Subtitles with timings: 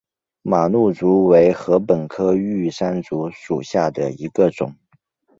[0.41, 4.73] 马鹿竹为禾本科玉山竹属下的一个种。